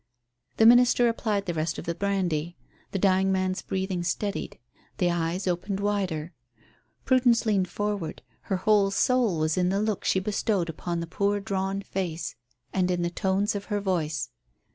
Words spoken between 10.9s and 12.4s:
the poor drawn face,